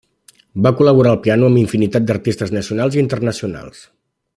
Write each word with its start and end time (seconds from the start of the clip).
Va 0.65 0.71
col·laborar 0.79 1.11
al 1.11 1.19
piano 1.27 1.49
amb 1.51 1.61
infinitat 1.65 2.09
d'artistes 2.09 2.57
nacionals 2.59 2.99
i 2.99 3.03
internacionals. 3.05 3.89